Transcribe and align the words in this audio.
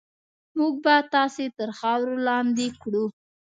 موږ 0.57 0.73
به 0.83 0.95
تاسې 1.13 1.45
تر 1.57 1.69
خاورو 1.79 2.15
لاندې 2.27 2.67
کړو. 2.81 3.05